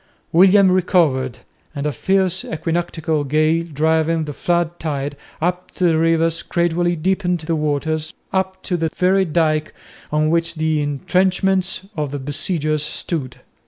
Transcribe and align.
William 0.31 0.71
recovered, 0.71 1.37
and 1.75 1.85
a 1.85 1.91
fierce 1.91 2.43
equinoctial 2.43 3.23
gale 3.23 3.63
driving 3.71 4.23
the 4.25 4.33
flood 4.33 4.79
tide 4.79 5.15
up 5.39 5.69
the 5.75 5.95
rivers 5.95 6.41
gradually 6.41 6.95
deepened 6.95 7.41
the 7.41 7.55
waters 7.55 8.11
up 8.33 8.63
to 8.63 8.77
the 8.77 8.89
very 8.95 9.25
dyke 9.25 9.75
on 10.11 10.31
which 10.31 10.55
the 10.55 10.81
entrenchments 10.81 11.87
of 11.95 12.09
the 12.09 12.17
besiegers 12.17 12.81
stood. 12.81 13.41